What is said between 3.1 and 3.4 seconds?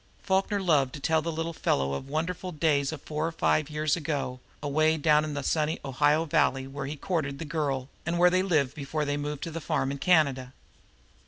or